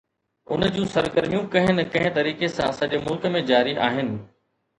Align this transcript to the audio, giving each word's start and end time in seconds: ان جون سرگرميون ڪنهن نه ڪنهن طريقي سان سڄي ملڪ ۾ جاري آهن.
ان 0.53 0.63
جون 0.77 0.87
سرگرميون 0.93 1.45
ڪنهن 1.55 1.75
نه 1.81 1.85
ڪنهن 1.97 2.15
طريقي 2.17 2.49
سان 2.55 2.73
سڄي 2.79 3.03
ملڪ 3.05 3.29
۾ 3.37 3.45
جاري 3.53 3.79
آهن. 3.91 4.11